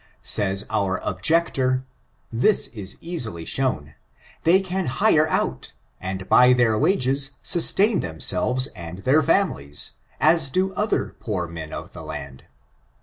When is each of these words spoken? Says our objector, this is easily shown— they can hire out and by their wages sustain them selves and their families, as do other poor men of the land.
Says 0.23 0.65
our 0.71 0.99
objector, 1.03 1.85
this 2.33 2.69
is 2.69 2.97
easily 3.01 3.45
shown— 3.45 3.93
they 4.45 4.59
can 4.59 4.87
hire 4.87 5.27
out 5.29 5.73
and 5.99 6.27
by 6.27 6.53
their 6.53 6.75
wages 6.75 7.37
sustain 7.43 7.99
them 7.99 8.19
selves 8.19 8.65
and 8.75 9.03
their 9.03 9.21
families, 9.21 9.91
as 10.19 10.49
do 10.49 10.73
other 10.73 11.15
poor 11.19 11.45
men 11.47 11.71
of 11.71 11.93
the 11.93 12.01
land. 12.01 12.45